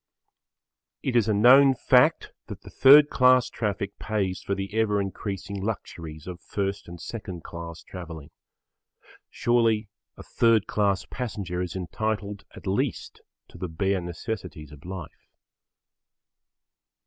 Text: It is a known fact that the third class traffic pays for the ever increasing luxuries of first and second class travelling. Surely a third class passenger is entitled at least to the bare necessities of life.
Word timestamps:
It 1.03 1.15
is 1.15 1.27
a 1.27 1.33
known 1.35 1.75
fact 1.75 2.31
that 2.47 2.61
the 2.61 2.71
third 2.71 3.11
class 3.11 3.51
traffic 3.51 3.99
pays 3.99 4.41
for 4.41 4.55
the 4.55 4.73
ever 4.73 4.99
increasing 4.99 5.61
luxuries 5.63 6.25
of 6.25 6.41
first 6.41 6.87
and 6.87 6.99
second 6.99 7.43
class 7.43 7.83
travelling. 7.83 8.31
Surely 9.29 9.89
a 10.17 10.23
third 10.23 10.65
class 10.65 11.05
passenger 11.05 11.61
is 11.61 11.75
entitled 11.75 12.45
at 12.55 12.65
least 12.65 13.21
to 13.49 13.59
the 13.59 13.69
bare 13.69 14.01
necessities 14.01 14.71
of 14.71 14.85
life. 14.85 15.29